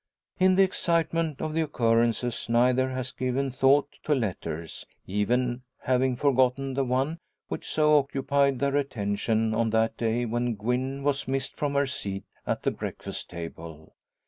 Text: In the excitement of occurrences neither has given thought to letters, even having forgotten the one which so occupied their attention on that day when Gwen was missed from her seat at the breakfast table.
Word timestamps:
In 0.39 0.55
the 0.55 0.63
excitement 0.63 1.41
of 1.43 1.55
occurrences 1.55 2.49
neither 2.49 2.89
has 2.89 3.11
given 3.11 3.51
thought 3.51 3.87
to 4.03 4.15
letters, 4.15 4.83
even 5.05 5.61
having 5.83 6.15
forgotten 6.15 6.73
the 6.73 6.83
one 6.83 7.19
which 7.49 7.69
so 7.69 7.99
occupied 7.99 8.57
their 8.57 8.75
attention 8.75 9.53
on 9.53 9.69
that 9.69 9.97
day 9.97 10.25
when 10.25 10.55
Gwen 10.55 11.03
was 11.03 11.27
missed 11.27 11.55
from 11.55 11.75
her 11.75 11.85
seat 11.85 12.25
at 12.47 12.63
the 12.63 12.71
breakfast 12.71 13.29
table. 13.29 13.93